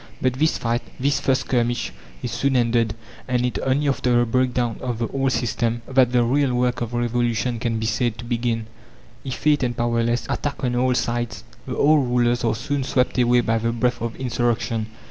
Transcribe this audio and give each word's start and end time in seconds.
But 0.19 0.33
this 0.33 0.57
fight, 0.57 0.81
this 0.99 1.19
first 1.19 1.41
skirmish, 1.41 1.93
is 2.23 2.31
soon 2.31 2.55
ended, 2.55 2.95
and 3.27 3.45
it 3.45 3.59
only 3.63 3.87
after 3.87 4.17
the 4.17 4.25
breakdown 4.25 4.77
of 4.81 4.97
the 4.97 5.07
old 5.09 5.31
system 5.31 5.83
that 5.87 6.11
the 6.11 6.23
real 6.23 6.55
work 6.55 6.81
of 6.81 6.95
revolution 6.95 7.59
can 7.59 7.77
be 7.77 7.85
said 7.85 8.17
to 8.17 8.25
begin. 8.25 8.65
Effete 9.23 9.61
and 9.61 9.77
powerless, 9.77 10.25
attacked 10.27 10.63
on 10.63 10.75
all 10.75 10.95
sides, 10.95 11.43
the 11.67 11.77
old 11.77 12.07
rulers 12.09 12.43
are 12.43 12.55
soon 12.55 12.83
swept 12.83 13.19
away 13.19 13.41
by 13.41 13.59
the 13.59 13.71
breath 13.71 14.01
of 14.01 14.15
insurrection. 14.15 14.87